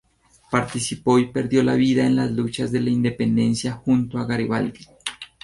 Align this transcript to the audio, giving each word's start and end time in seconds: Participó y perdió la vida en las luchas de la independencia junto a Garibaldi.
Participó 0.49 1.19
y 1.19 1.31
perdió 1.31 1.61
la 1.61 1.75
vida 1.75 2.07
en 2.07 2.15
las 2.15 2.31
luchas 2.31 2.71
de 2.71 2.81
la 2.81 2.89
independencia 2.89 3.73
junto 3.73 4.17
a 4.17 4.25
Garibaldi. 4.25 4.87